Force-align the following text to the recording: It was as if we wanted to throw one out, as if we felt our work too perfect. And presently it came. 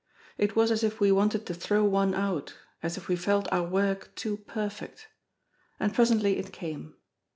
It 0.35 0.55
was 0.55 0.71
as 0.71 0.83
if 0.83 0.99
we 0.99 1.11
wanted 1.11 1.45
to 1.45 1.53
throw 1.53 1.83
one 1.85 2.15
out, 2.15 2.55
as 2.81 2.97
if 2.97 3.07
we 3.07 3.15
felt 3.15 3.47
our 3.51 3.61
work 3.63 4.11
too 4.15 4.37
perfect. 4.37 5.09
And 5.79 5.93
presently 5.93 6.37
it 6.39 6.51
came. 6.51 6.95